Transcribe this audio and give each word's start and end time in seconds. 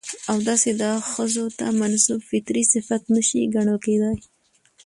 او 0.31 0.37
داسې 0.49 0.69
دا 0.83 0.91
ښځو 1.11 1.45
ته 1.57 1.65
منسوب 1.81 2.19
فطري 2.29 2.63
صفت 2.73 3.01
نه 3.13 3.21
شى 3.27 3.41
ګڼل 3.55 3.77
کېداى. 3.85 4.17